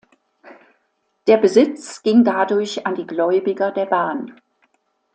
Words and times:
Der 1.27 1.37
Besitz 1.37 2.01
ging 2.01 2.23
dadurch 2.23 2.87
an 2.87 2.95
die 2.95 3.05
Gläubiger 3.05 3.71
der 3.71 3.85
Bahn. 3.85 4.35